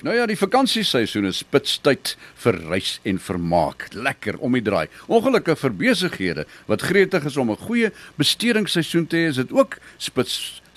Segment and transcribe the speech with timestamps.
[0.00, 3.90] Nou ja, die vakansieseisoen is spitstyd vir reis en vermaak.
[3.92, 4.88] Lekker om die draai.
[5.12, 9.76] Ongelukkig vir besighede wat gretig is om 'n goeie bestedingsseisoen te hê, is dit ook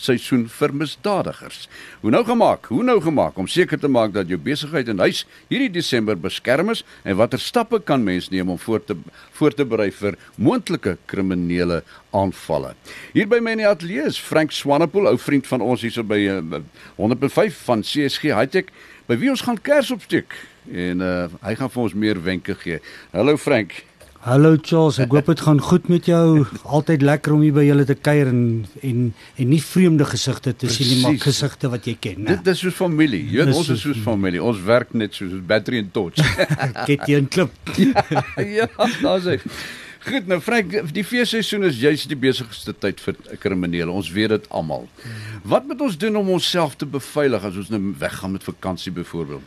[0.03, 1.67] spitsseisoen vir misdadigers.
[2.01, 2.67] Hoe nou gemaak?
[2.71, 6.71] Hoe nou gemaak om seker te maak dat jou besigheid en huis hierdie Desember beskerm
[6.73, 8.97] is en watter stappe kan mens neem om voor te
[9.33, 12.73] voor te berei vir moontlike kriminele aanvalle?
[13.13, 16.19] Hier by my in die ateljee is Frank Swanepoel, ou vriend van ons hierso by
[16.27, 16.59] uh,
[16.99, 18.73] 100.5 van CSG Hightech
[19.07, 20.35] by wie ons gaan kers opsteek
[20.71, 22.79] en uh, hy gaan vir ons meer wenke gee.
[23.11, 23.83] Hallo Frank.
[24.23, 26.45] Hallo Charles, ek hoop dit gaan goed met jou.
[26.63, 28.43] Altyd lekker om hier by julle te kuier en
[28.79, 32.37] en en nie vreemde gesigte te sien nie, maar gesigte wat jy ken, né?
[32.37, 33.19] Dit is soos familie.
[33.27, 34.39] Jy weet ons is soos familie.
[34.39, 36.23] Ons werk net soos battery and torch.
[36.87, 37.51] Get jy 'n klip.
[38.59, 38.69] ja,
[39.03, 39.35] daar's hy.
[40.07, 43.91] Goed, nou Frank, die feesseisoen is juist die besigste tyd vir kriminele.
[43.91, 44.87] Ons weet dit almal.
[45.43, 49.43] Wat moet ons doen om onsself te beveilig as ons nou weggaan met vakansie byvoorbeeld?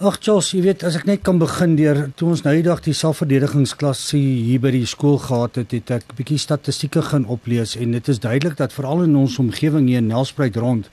[0.00, 2.78] Ag Charles, jy weet as ek net kan begin deur toe ons nou die dag
[2.80, 7.76] die selfverdedigingsklasse hier by die skool gehad het, het ek 'n bietjie statistieke gaan oplees
[7.76, 10.88] en dit is duidelik dat veral in ons omgewing hier in Nelspruit rond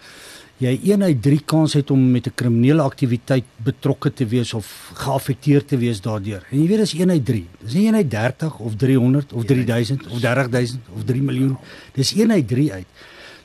[0.60, 4.92] jy een uit 3 kans het om met 'n kriminele aktiwiteit betrokke te wees of
[4.94, 6.44] geaffekteer te wees daardeur.
[6.52, 7.48] En jy weet dis een uit 3.
[7.64, 11.58] Dis nie een uit 30 of 300 of 3000 of 30000 of 3 miljoen.
[11.94, 12.88] Dis een uit 3 uit.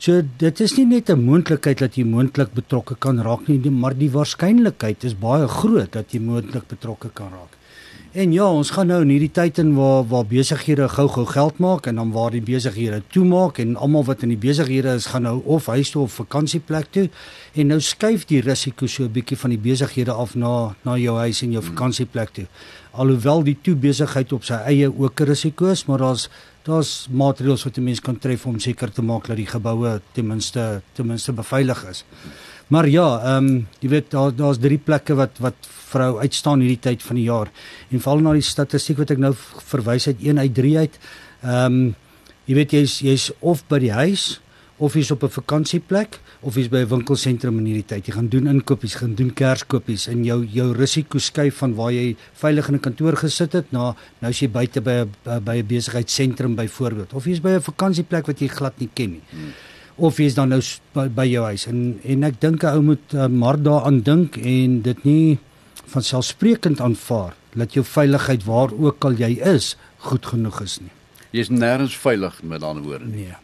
[0.03, 3.95] So dit is nie net 'n moontlikheid dat jy moontlik betrokke kan raak nie, maar
[3.95, 7.57] die waarskynlikheid is baie groot dat jy moontlik betrokke kan raak.
[8.13, 11.87] En ja, ons gaan nou in hierdie tyd in waar waar besighede gou-gou geld maak
[11.87, 15.41] en dan waar die besighede toemaak en almal wat in die besighede is gaan nou
[15.45, 17.09] of huis toe of vakansieplek toe
[17.55, 21.17] en nou skuif die risiko so 'n bietjie van die besighede af na na jou
[21.17, 22.47] huis en jou vakansieplek toe.
[22.93, 26.29] Alhoewel die toe besigheid op sy eie ook 'n risiko is, maar daar's
[26.67, 30.27] daar's maatreëls wat 'n mens kan tref om seker te maak dat die geboue ten
[30.27, 32.05] minste ten minste beveilig is.
[32.69, 35.55] Maar ja, ehm um, jy weet daar daar's drie plekke wat wat
[35.93, 37.51] vrou uitstaan hierdie tyd van die jaar.
[37.91, 39.35] En val na die statistiek wat ek nou
[39.73, 40.99] verwys het 1 uit 3 uit.
[41.43, 41.95] Ehm um,
[42.45, 44.41] jy weet jy's jy's of by die huis
[44.83, 48.07] of jy's op 'n vakansieplek of jy's by 'n winkelsentrum in hierdie tyd.
[48.07, 52.17] Jy gaan doen inkopies, gaan doen kerskopies en jou jou risiko skuif van waar jy
[52.35, 55.67] veilig in 'n kantoor gesit het na nou as jy buite by 'n by 'n
[55.67, 59.23] besigheidsentrum byvoorbeeld of jy's by 'n vakansieplek wat jy glad nie ken nie.
[59.31, 59.53] Hmm
[59.97, 60.61] of jy is dan nou
[60.95, 64.37] by, by jou huis en en ek dink 'n ou moet uh, maar daaraan dink
[64.37, 65.39] en dit nie
[65.87, 70.91] van selfsprekend aanvaar dat jou veiligheid waar ook al jy is goed genoeg is nie.
[71.31, 73.17] Jy is nêrens veilig met ander woorde nie.
[73.29, 73.42] Nee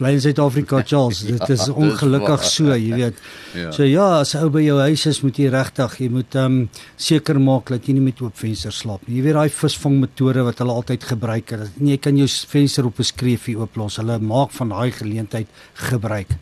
[0.00, 1.20] bly in Suid-Afrika Charles.
[1.28, 3.20] Ja, dit is ongelukkig so jy weet.
[3.56, 3.72] Ja.
[3.74, 6.86] so ja as ou by jou huis is moet jy regtig jy moet ehm um,
[7.00, 9.18] seker maak dat jy nie met oop vensters slaap nie.
[9.18, 12.88] Jy weet daai visvang metode wat hulle altyd gebruik het nee, jy kan jou venster
[12.88, 14.00] op 'n skreefie ooplos.
[14.02, 15.48] Hulle maak van daai geleentheid
[15.90, 16.36] gebruik.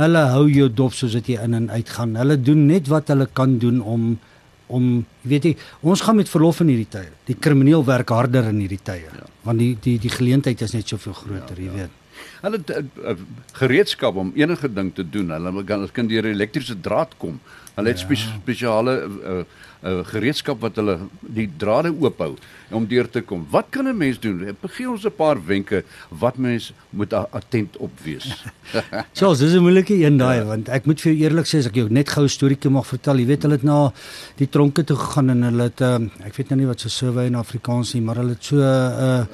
[0.00, 2.16] Hulle hou jou dop soos dit jy in en uit gaan.
[2.16, 4.18] Hulle doen net wat hulle kan doen om
[4.72, 7.10] om weet jy ons gaan met verlof in hierdie tye.
[7.28, 9.04] Die krimineel werk harder in hierdie tye.
[9.04, 9.28] Ja.
[9.42, 12.01] want die die die geleentheid is net soveel groter ja, jy weet
[12.42, 13.16] Hulle het uh,
[13.52, 15.30] gereedskap om enige ding te doen.
[15.30, 17.40] Hulle kan as kind deur elektriese draad kom.
[17.74, 18.16] Hulle het ja.
[18.42, 19.42] spesiale uh,
[19.82, 22.34] uh, gereedskap wat hulle die drade oophou
[22.72, 23.46] om deur te kom.
[23.50, 24.56] Wat kan 'n mens doen?
[24.76, 28.44] Gee ons 'n paar wenke wat mens moet attent op wees.
[29.16, 30.44] Charles, dis 'n moeilike een daai ja.
[30.44, 32.86] want ek moet vir jou eerlik sê as ek jou net gou 'n storieetjie mag
[32.86, 33.18] vertel.
[33.18, 33.92] Jy weet hulle het na
[34.36, 37.26] die tronke toe gegaan en hulle het uh, ek weet nou nie wat so survey
[37.26, 39.24] in Afrikaans nie, maar hulle het so 'n uh,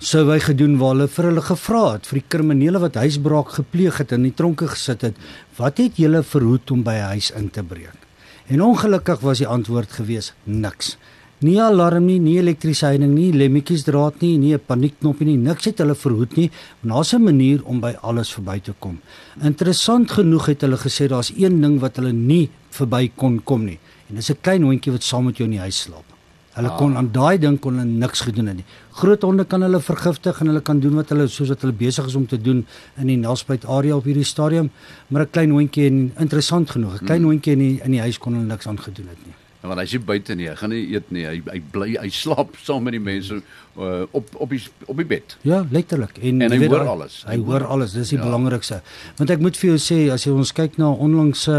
[0.00, 3.98] sou hy gedoen waar hulle vir hulle gevra het vir die kriminele wat huisbraak gepleeg
[4.00, 5.18] het en in die tronke gesit het
[5.58, 8.00] wat het julle verhoed om by 'n huis in te breek?
[8.48, 10.96] En ongelukkig was die antwoord gewees niks.
[11.40, 15.78] Nie alarm nie nie elektriesheiding nie lemmetjies draad nie nie 'n paniekknop nie niks het
[15.78, 16.50] hulle verhoed nie.
[16.80, 19.00] Daar's 'n manier om by alles verby te kom.
[19.42, 23.78] Interessant genoeg het hulle gesê daar's een ding wat hulle nie verby kon kom nie.
[24.08, 26.09] En dis 'n klein hondjie wat saam met jou in die huis slaap
[26.54, 28.64] Hulle kon aan daai ding kon hulle niks gedoen het nie.
[29.00, 32.08] Groot honde kan hulle vergiftig en hulle kan doen wat hulle soos wat hulle besig
[32.10, 32.64] is om te doen
[32.98, 34.70] in die Nelspruit area op hierdie stadium,
[35.08, 37.30] maar 'n klein hondjie en interessant genoeg, 'n klein hmm.
[37.30, 39.39] hondjie in die in die huis kon hulle niks aan gedoen het nie.
[39.60, 41.26] Want hy's nie buite nie, hy gaan nie eet nie.
[41.28, 45.08] Hy hy bly hy slaap saam met die mense uh, op op die op die
[45.08, 45.36] bed.
[45.44, 46.16] Ja, letterlik.
[46.18, 47.20] En, en hy weet, hoor alles.
[47.26, 47.96] Hy, hy hoor alles.
[47.98, 48.24] Dis die ja.
[48.24, 48.80] belangrikste.
[49.20, 51.58] Want ek moet vir jou sê as jy ons kyk na onlangse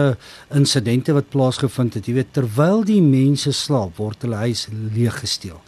[0.58, 5.62] insidente wat plaasgevind het, jy weet terwyl die mense slaap, word hulle huis leeg gesteel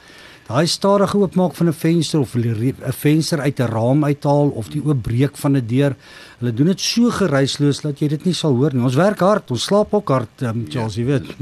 [0.47, 4.83] daai stadige oopmaak van 'n venster of 'n venster uit 'n raam uithaal of die
[4.85, 5.95] oopbreek van 'n deur.
[6.39, 8.83] Hulle doen dit so geruisloos dat jy dit nie sal hoor nie.
[8.83, 11.25] Ons werk hard, ons slaap ook hard, um, Charles, jy weet.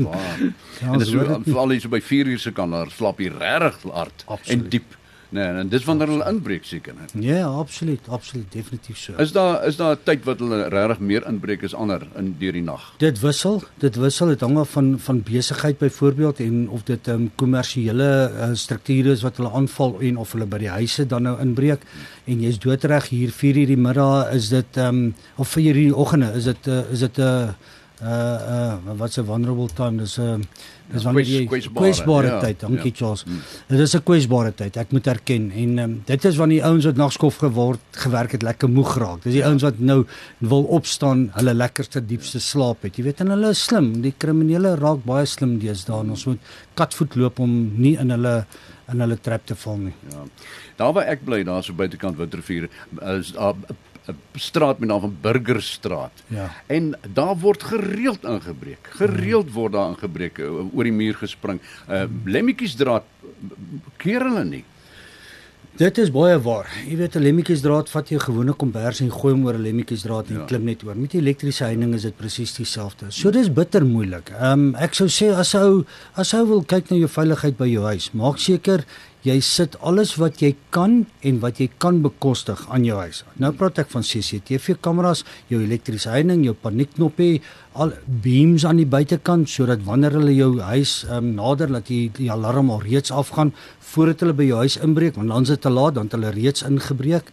[0.82, 1.10] Ja, en dis
[1.46, 4.64] veral hier so by 4 uur se kan daar slaap jy regtig hard Absoluut.
[4.64, 4.98] en diep.
[5.32, 7.06] Nee, en dis wanneer hulle inbreek seker, né?
[7.24, 9.14] Ja, absoluut, absoluut, definitief so.
[9.24, 12.52] Is daar is daar 'n tyd wat hulle regtig meer inbreek as ander in deur
[12.52, 12.94] die nag?
[12.98, 17.12] Dit wissel, dit wissel, dit hang af van van besigheid byvoorbeeld en of dit 'n
[17.12, 21.24] um, kommersiële uh, strukture is wat hulle aanval en of hulle by die huise dan
[21.24, 21.82] nou inbreek.
[22.26, 26.32] En jy's doodreg hier 4:00 die middag is dit ehm um, of 4:00 die oggende
[26.36, 27.50] is dit uh, is dit 'n uh,
[28.02, 30.40] uh uh wat's 'n vulnerable time dis 'n uh,
[30.94, 32.98] dis wanneer jy kwesbare ja, tyd dankie ja.
[32.98, 33.24] Charles.
[33.24, 33.42] Hmm.
[33.68, 35.52] dit is 'n kwesbare tyd ek moet erken.
[35.52, 39.24] En um, dit is wanneer die ouens wat nagskof geword gewerk het lekker moeg raak
[39.24, 40.06] dis die ouens wat nou
[40.40, 42.98] wil opstaan hulle lekkerste diepste slaap het.
[42.98, 44.02] Jy weet en hulle is slim.
[44.02, 46.02] Die kriminele raak baie slim deesdae.
[46.02, 46.40] Ons moet
[46.74, 48.46] katvoet loop om nie in hulle
[48.92, 49.94] in hulle trap te val nie.
[50.12, 50.26] Ja.
[50.78, 52.70] Daar waar ek bly daar so buitekant Witrifuur
[53.20, 53.56] is daar
[54.08, 56.24] 'n straat met naam van Burgerstraat.
[56.28, 56.52] Ja.
[56.66, 58.90] En daar word gereeld ingebreek.
[58.90, 61.62] Gereeld word daar ingebreek, eh, oor die muur gespring.
[61.90, 63.04] Uh lemmetjiesdraad
[63.98, 64.66] keer hulle nie.
[65.80, 66.68] Dit is baie waar.
[66.84, 70.30] Jy weet 'n lemmetjiesdraad vat jy 'n gewone kombers en gooi hom oor 'n lemmetjiesdraad
[70.30, 70.46] en ja.
[70.46, 70.98] klim net oor.
[70.98, 73.06] Met elektriese heining is dit presies dieselfde.
[73.10, 74.30] So dis bitter moeilik.
[74.30, 77.68] Ehm um, ek sou sê as ou as ou wil kyk na jou veiligheid by
[77.68, 78.84] jou huis, maak seker
[79.26, 83.22] jy sit alles wat jy kan en wat jy kan bekostig aan jou huis.
[83.42, 87.42] Nou praat ek van CCTV kameras, jou elektriese heining, jou paniekknoppie,
[87.74, 92.32] al beams aan die buitekant sodat wanneer hulle jou huis um, nader dat die, die
[92.34, 93.54] alarm al reeds afgaan
[93.94, 96.34] voordat hulle by jou huis inbreek, want dan is dit te laat, dan het hulle
[96.36, 97.30] reeds ingebreek.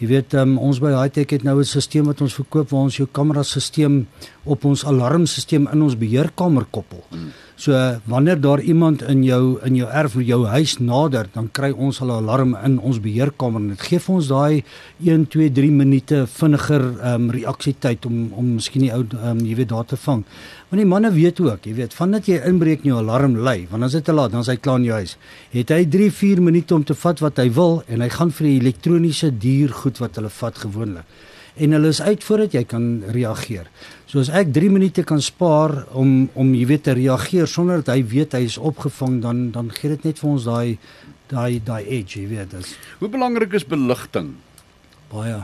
[0.00, 2.96] Jy weet um, ons by Hightech het nou 'n stelsel wat ons verkoop waar ons
[2.96, 4.06] jou kamerasisteem
[4.44, 7.04] op ons alarmstelsel in ons beheerkamer koppel.
[7.10, 7.32] Hmm.
[7.60, 7.72] So
[8.04, 12.08] wanneer daar iemand in jou in jou erf jou huis nader, dan kry ons al
[12.08, 14.64] 'n alarm in ons beheerkamer en dit gee vir ons daai
[15.04, 19.44] 1 2 3 minute vinniger ehm um, reaksietyd om om miskien die ou ehm um,
[19.44, 20.24] jy weet daar te vang.
[20.70, 23.82] Want die manne weet ook, jy weet, vandat jy inbreek en jou alarm lui, want
[23.82, 25.16] as dit te laat, dan is hy klaar in jou huis.
[25.50, 28.46] Het hy 3 4 minute om te vat wat hy wil en hy gaan vir
[28.46, 31.04] die elektroniese dier goed wat hulle vat gewoonlik
[31.60, 33.68] en hulle is uit voordat jy kan reageer.
[34.10, 37.94] So as ek 3 minute kan spaar om om jy weet te reageer sonder dat
[37.94, 40.78] hy weet hy is opgevang dan dan gee dit net vir ons daai
[41.30, 42.76] daai daai edge, jy weet dit.
[42.98, 44.34] Hoe belangrik is beligting?
[45.12, 45.42] Baie.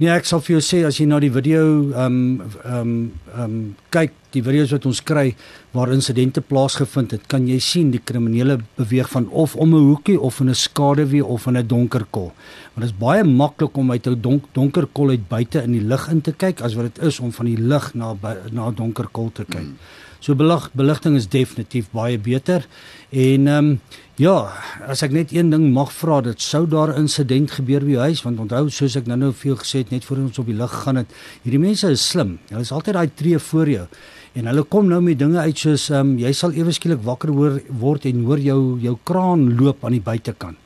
[0.00, 2.92] Nee, ek sal vir jou sê as jy na die video ehm um, ehm um,
[3.34, 3.56] ehm um,
[3.92, 5.34] kyk, die video's wat ons kry
[5.74, 10.16] waar insidente plaasgevind het, kan jy sien die kriminele beweeg van of om 'n hoekie
[10.16, 12.32] of in 'n skaduwee of in 'n donker kol.
[12.72, 15.84] Want dit is baie maklik om uit 'n donk, donker kol uit buite in die
[15.84, 18.16] lig in te kyk as wat dit is om van die lig na
[18.52, 19.68] na 'n donker kol te kyk.
[19.68, 19.76] Hmm.
[20.20, 22.66] So belig, beligting is definitief baie beter.
[23.10, 23.80] En ehm um,
[24.20, 24.52] ja,
[24.84, 28.02] as ek net een ding mag vra, dit sou daar 'n insident gebeur by jou
[28.04, 30.70] huis want onthou soos ek nou-nou veel gesê het net voor ons op die lig
[30.70, 31.06] gegaan het,
[31.42, 32.38] hierdie mense is slim.
[32.50, 33.86] Hulle is altyd daai tree voor jou.
[34.34, 37.30] En hulle kom nou met dinge uit soos ehm um, jy sal ewe skielik wakker
[37.30, 40.56] hoor word en hoor jou jou kraan loop aan die buitekant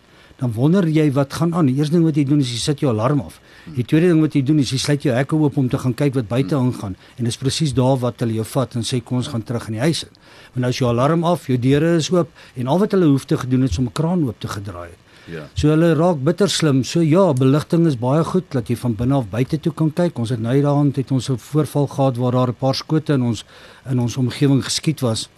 [0.41, 1.67] dan wonder jy wat gaan aan.
[1.67, 3.41] Die eerste ding wat jy doen is jy sit jou alarm af.
[3.77, 5.95] Die tweede ding wat jy doen is jy sluit jou hekke oop om te gaan
[5.95, 9.01] kyk wat buite aangaan en dit is presies daar wat hulle jou vat en sê
[9.01, 10.13] kom ons gaan terug in die huis in.
[10.53, 13.25] Want nou is jou alarm af, jou deure is oop en al wat hulle hoef
[13.31, 15.01] te gedoen het is om 'n kraan oop te gedraai het.
[15.27, 15.47] Ja.
[15.57, 16.83] So hulle raak bitter slim.
[16.85, 20.19] So ja, beligting is baie goed dat jy van binne af buite toe kan kyk.
[20.19, 23.23] Ons het nou daaraan het ons 'n voorval gehad waar daar 'n paar skote in
[23.23, 23.45] ons
[23.91, 25.29] in ons omgewing geskiet was.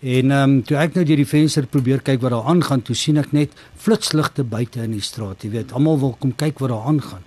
[0.00, 2.94] En ehm um, toe ek nou deur die venster probeer kyk wat daar aangaan, toe
[2.96, 5.44] sien ek net flitsligte buite in die straat.
[5.44, 7.26] Jy weet, almal wil kom kyk wat daar aangaan.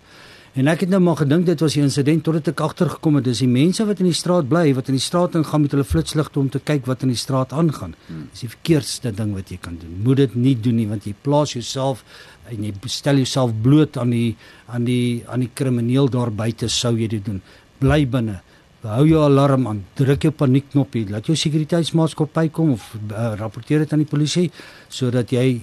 [0.53, 3.39] En ek het nou maar gedink dit was 'n insident totdat ek agtergekom het dis
[3.39, 6.39] die mense wat in die straat bly, wat in die straat ingaan met hulle flitsligte
[6.39, 7.95] om te kyk wat in die straat aangaan.
[8.07, 8.27] Hmm.
[8.31, 10.01] Dis die verkeerdste ding wat jy kan doen.
[10.03, 12.03] Moet dit nie doen nie want jy plaas jouself
[12.49, 14.35] en jy stel jouself bloot aan die
[14.67, 17.41] aan die aan die krimineel daar buite sou jy dit doen.
[17.79, 18.41] Bly binne
[18.83, 23.93] hou jou alarm aan, druk jou paniekknopie, laat jou sekuriteitsmaatskappy kom of uh, rapporteer dit
[23.95, 24.49] aan die polisie
[24.91, 25.61] sodat jy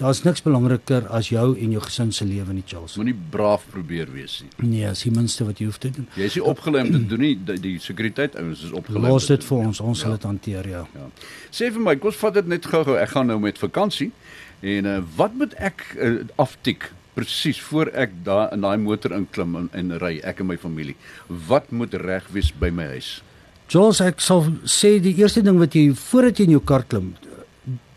[0.00, 2.94] daar's niks belangriker as jou en jou gesin se lewe nie, Charles.
[2.98, 4.50] Moenie braaf probeer wees nie.
[4.64, 6.08] Nee, as die minste wat jy hoef te doen.
[6.18, 9.04] Jy is nie opgelei om te doen nie, die, die sekuriteit ouens is opgelei.
[9.12, 10.06] Los dit vir ons, ons ja.
[10.06, 10.86] sal dit hanteer, ja.
[10.96, 11.10] ja.
[11.54, 12.96] Sê vir my, kom ons vat dit net gou-gou.
[12.98, 14.10] Ek gaan nou met vakansie
[14.62, 16.10] en uh, wat moet ek uh,
[16.42, 20.56] aftik presies voor ek daar in daai motor inklim en, en ry ek en my
[20.60, 20.96] familie.
[21.28, 23.18] Wat moet reg wees by my huis?
[23.72, 27.12] Jules, ek sal sê die eerste ding wat jy voordat jy in jou kar klim,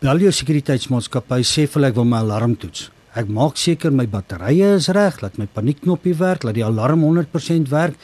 [0.04, 2.90] bel jou sekuriteitsmaatskappy, sê vir hulle ek wil my alarm toets.
[3.16, 7.72] Ek maak seker my batterye is reg, laat my paniekknopie werk, laat die alarm 100%
[7.72, 7.96] werk.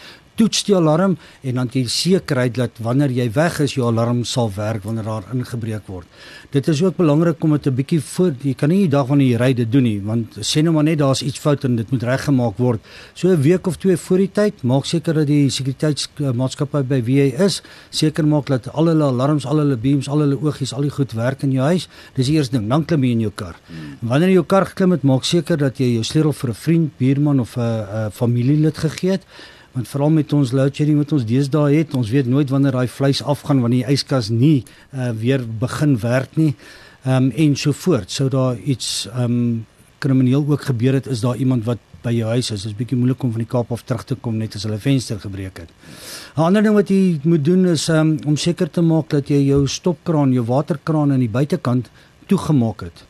[0.41, 4.49] Toets die alarm en dan jy sekerheid dat wanneer jy weg is, jou alarm sal
[4.55, 6.07] werk wanneer daar ingebreek word.
[6.51, 9.29] Dit is ook belangrik om dit 'n bietjie voor jy kan nie die dag wanneer
[9.29, 11.91] jy ry dit doen nie, want sê nou maar net daar's iets fout en dit
[11.91, 12.79] moet reggemaak word.
[13.13, 17.17] So 'n week of twee voor die tyd, maak seker dat die sekuriteitsmaatskappy by wie
[17.17, 20.81] jy is, seker maak dat al hulle alarms, al hulle beams, al hulle oogies, al
[20.81, 21.87] die goed werk in jou huis.
[22.15, 22.69] Dis die eerste ding.
[22.69, 23.55] Dan klim jy in jou kar.
[23.67, 24.09] Hmm.
[24.09, 26.97] Wanneer jy jou kar geklim het, maak seker dat jy jou sleutel vir 'n vriend,
[26.97, 29.25] buurman of 'n familielid gegee het
[29.73, 32.87] want veral met ons load shedding wat ons deesdae het, ons weet nooit wanneer daai
[32.91, 36.55] vleis afgaan wanneer die yskas nie uh, weer begin werk nie.
[37.05, 38.11] Ehm um, en so voort.
[38.11, 39.65] Sou daar iets ehm um,
[40.01, 42.63] krimineel ook gebeur het, is daar iemand wat by jou huis is.
[42.63, 44.79] Dit is bietjie moeilik om van die Kaap af terug te kom net as hulle
[44.81, 45.69] venster gebreek het.
[46.35, 49.41] 'n Ander ding wat jy moet doen is um, om seker te maak dat jy
[49.45, 51.89] jou stopkraan, jou waterkraan aan die buitekant
[52.27, 53.03] toegemaak het.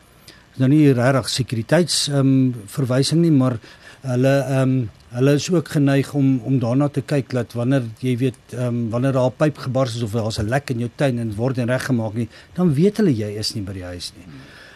[0.52, 3.58] Dis nou nie regtig sekuriteits ehm um, verwysing nie, maar
[4.02, 8.16] hulle ehm um, hulle is ook geneig om om daarna te kyk dat wanneer jy
[8.16, 10.90] weet ehm um, wanneer daar 'n pyp gebars is of daar's 'n lek in jou
[10.94, 14.12] tuin en word en reggemaak nie, dan weet hulle jy is nie by die huis
[14.16, 14.26] nie.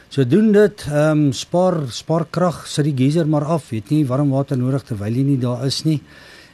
[0.08, 4.06] So doen dit ehm um, spaar spaar krag, sit die geyser maar af, weet nie
[4.06, 6.00] warm water nodig terwyl jy nie daar is nie.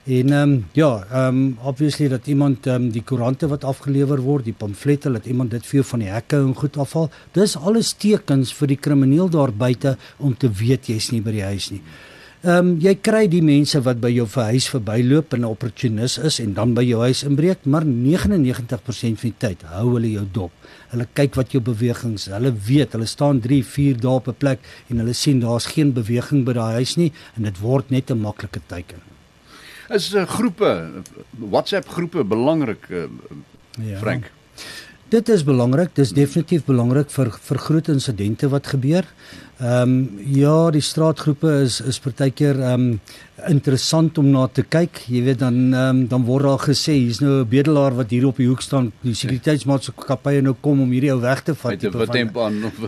[0.04, 4.20] En ehm um, ja, ehm um, obviously dat iemand ehm um, die koerante wat afgelewer
[4.20, 7.10] word, die pamflette, dat iemand dit vir jou van die hekke en goed afhaal.
[7.32, 11.44] Dis alles tekens vir die krimineel daar buite om te weet jy's nie by die
[11.44, 11.82] huis nie.
[12.42, 16.40] Ehm um, jy kry die mense wat by jou huis verbyloop en 'n opportunis is
[16.40, 20.50] en dan by jou huis inbreek, maar 99% van die tyd hou hulle jou dop.
[20.90, 24.58] Hulle kyk wat jou bewegings, hulle weet, hulle staan 3, 4 dae op 'n plek
[24.90, 28.18] en hulle sien daar's geen beweging by daai huis nie en dit word net 'n
[28.18, 28.98] maklike teken.
[29.88, 30.90] Is uh, groepe
[31.38, 33.06] WhatsApp groepe belangrik uh,
[33.78, 33.98] ja.
[33.98, 34.32] Frank?
[35.12, 39.04] Dit is belangrik, dis definitief belangrik vir vir groot insidente wat gebeur.
[39.62, 43.00] Ehm um, ja, die straatgroepe is is partykeer ehm um,
[43.46, 45.04] interessant om na te kyk.
[45.06, 48.26] Jy weet dan ehm um, dan word daar gesê hier's nou 'n bedelaar wat hier
[48.26, 48.92] op die hoek staan.
[49.02, 51.78] Die sekuriteitsmaatskappye nou kom om hierdie ou weg te vat.
[51.78, 52.10] Tipe van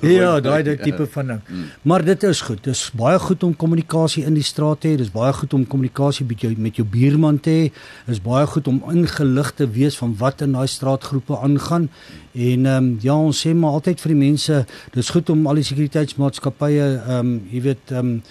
[0.03, 1.41] Ja, daai daai tipe van ding.
[1.49, 1.65] Mm.
[1.83, 2.65] Maar dit is goed.
[2.65, 4.97] Dis baie goed om kommunikasie in die straat te hê.
[4.97, 7.73] Dis baie goed om kommunikasie met jou met jou buurman te hê.
[8.07, 11.89] Dis baie goed om ingelig te wees van wat in daai straatgroepe aangaan.
[12.35, 15.55] En ehm um, ja, ons sê maar altyd vir die mense, dis goed om al
[15.55, 18.23] die sekuriteitsmaatskappye ehm um, jy weet ehm um,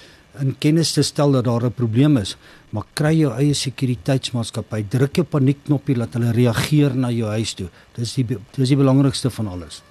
[0.42, 2.38] in kennis te stel dat daar 'n probleem is,
[2.70, 7.70] maar kry jou eie sekuriteitsmaatskappy, druk jou paniekknoppie laat hulle reageer na jou huis toe.
[7.96, 8.25] Dis die
[8.56, 9.84] dis die belangrikste van alles.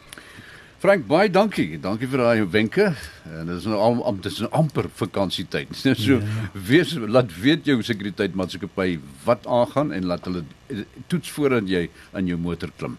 [0.83, 1.79] Frank, baie dankie.
[1.79, 2.89] Dankie vir daai wenke.
[3.31, 5.69] En dit is nou al am, dit is nou amper vakansietyd.
[5.95, 6.49] So ja.
[6.53, 10.43] wees laat weet jou sekuriteitsmaatskappy wat aangaan en laat hulle
[11.07, 12.99] toets voordat jy in jou motor klim.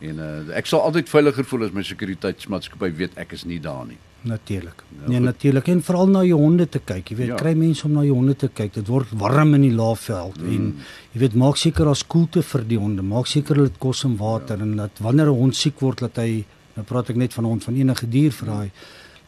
[0.00, 3.86] En uh, ek sal altyd veiliger voel as my sekuriteitsmaatskappy weet ek is nie daar
[3.86, 4.00] nie.
[4.22, 4.84] Natuurlik.
[4.88, 7.08] Ja, nee, natuurlik en veral na jou honde te kyk.
[7.08, 7.36] Jy weet, ja.
[7.40, 8.74] kry mense om na jou honde te kyk.
[8.74, 10.54] Dit word warm in die laafveld mm.
[10.54, 10.70] en
[11.14, 13.02] jy weet, maak seker daar's koelte vir die honde.
[13.02, 14.68] Maak seker hulle het kos en water ja.
[14.68, 16.44] en dat wanneer 'n hond siek word, dat hy
[16.76, 18.70] nou praat ek net van hond van enige dier vir daai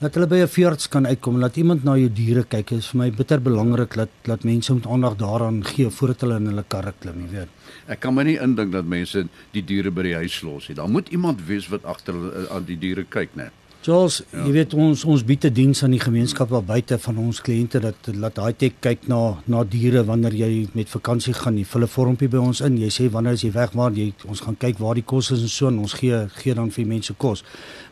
[0.02, 2.68] dat hulle by 'n veearts kan uitkom en laat iemand na jou diere kyk.
[2.68, 6.36] Dit is vir my bitter belangrik dat dat mense moet aandag daaraan gee voordat hulle
[6.36, 7.48] in hulle karre klim, jy weet.
[7.86, 10.74] Ek kan my nie indink dat mense die diere by die huis los nie.
[10.74, 12.14] Daar moet iemand wees wat agter
[12.50, 13.50] aan die diere kyk, né?
[13.82, 14.44] Charles, ja.
[14.46, 17.80] jy weet ons ons bied 'n diens aan die gemeenskap daar buite van ons kliënte
[17.82, 21.58] dat laat daai tek kyk na na diere wanneer jy met vakansie gaan.
[21.58, 22.78] Jy vul 'n vormpie by ons in.
[22.78, 25.42] Jy sê wanneer as jy weg maar jy ons gaan kyk waar die kos is
[25.42, 27.42] en so en ons gee gee dan vir mense kos.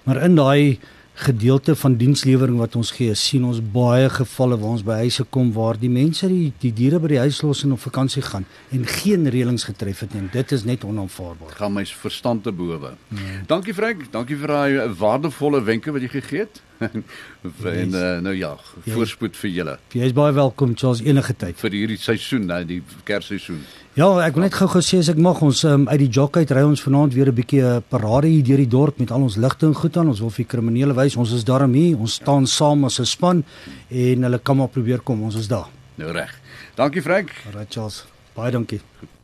[0.04, 0.78] Maar in daai
[1.20, 5.52] gedeelte van dienslewering wat ons gee, sien ons baie gevalle waar ons by huise kom
[5.52, 8.86] waar die mense die die diere by die huis los en op vakansie gaan en
[8.86, 10.28] geen reëlings getref het nie.
[10.32, 11.52] Dit is net onaanvaarbaar.
[11.60, 12.94] Gaan my verstand te bowe.
[13.08, 13.36] Ja.
[13.46, 16.62] Dankie Frank, dankie vir daai waardevolle wenke wat jy gegee het.
[17.80, 18.54] en uh, nou ja,
[18.86, 19.76] voorspoed vir julle.
[19.92, 23.60] Jy is baie welkom Charles enige tyd vir hierdie seisoen, nou die Kersseisoen.
[23.98, 26.54] Ja, ek wil net gou-gou sê as ek mag ons um, uit die jog uit
[26.54, 29.36] ry ons vanaand weer 'n bietjie 'n parade hier deur die dorp met al ons
[29.36, 30.08] ligte en goed aan.
[30.08, 31.98] Ons wil vir kriminele wys ons is daar om hier.
[31.98, 33.44] Ons staan saam as 'n span
[33.90, 35.22] en hulle kan maar probeer kom.
[35.22, 35.68] Ons is daar.
[35.96, 36.32] Nou reg.
[36.76, 37.30] Dankie Frank.
[37.46, 38.06] Alright Charles.
[38.34, 38.80] Baie dankie.
[39.00, 39.19] Goed.